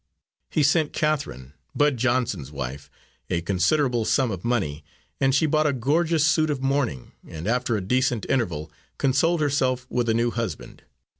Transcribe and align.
He 0.49 0.63
sent 0.63 0.93
Catherine, 0.93 1.53
Bud 1.75 1.95
Johnson's 1.97 2.51
wife, 2.51 2.89
a 3.29 3.41
considerable 3.41 4.03
sum 4.03 4.31
of 4.31 4.43
money, 4.43 4.83
and 5.19 5.35
she 5.35 5.45
bought 5.45 5.67
a 5.67 5.73
gorgeous 5.73 6.25
suit 6.25 6.49
of 6.49 6.59
mourning, 6.59 7.11
and 7.27 7.45
after 7.47 7.77
a 7.77 7.81
decent 7.81 8.25
interval 8.27 8.71
consoled 8.97 9.41
herself 9.41 9.85
with 9.91 10.09
a 10.09 10.15
new 10.15 10.31
husband. 10.31 10.81